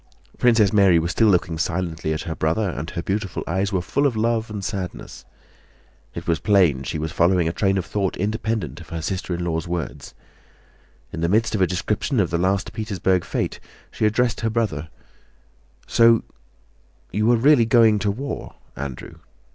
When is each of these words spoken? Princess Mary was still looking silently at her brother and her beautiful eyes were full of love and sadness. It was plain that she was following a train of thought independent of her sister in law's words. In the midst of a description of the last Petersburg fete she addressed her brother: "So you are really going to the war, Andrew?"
Princess 0.39 0.73
Mary 0.73 0.97
was 0.97 1.11
still 1.11 1.27
looking 1.27 1.59
silently 1.59 2.11
at 2.11 2.23
her 2.23 2.33
brother 2.33 2.67
and 2.71 2.89
her 2.89 3.03
beautiful 3.03 3.43
eyes 3.45 3.71
were 3.71 3.83
full 3.83 4.07
of 4.07 4.15
love 4.15 4.49
and 4.49 4.65
sadness. 4.65 5.25
It 6.15 6.25
was 6.25 6.39
plain 6.39 6.79
that 6.79 6.87
she 6.87 6.97
was 6.97 7.11
following 7.11 7.47
a 7.47 7.53
train 7.53 7.77
of 7.77 7.85
thought 7.85 8.17
independent 8.17 8.81
of 8.81 8.89
her 8.89 9.03
sister 9.03 9.35
in 9.35 9.45
law's 9.45 9.67
words. 9.67 10.15
In 11.13 11.21
the 11.21 11.29
midst 11.29 11.53
of 11.53 11.61
a 11.61 11.67
description 11.67 12.19
of 12.19 12.31
the 12.31 12.39
last 12.39 12.73
Petersburg 12.73 13.23
fete 13.23 13.59
she 13.91 14.07
addressed 14.07 14.41
her 14.41 14.49
brother: 14.49 14.89
"So 15.85 16.23
you 17.11 17.31
are 17.31 17.35
really 17.35 17.65
going 17.65 17.99
to 17.99 18.07
the 18.07 18.13
war, 18.13 18.55
Andrew?" 18.75 19.19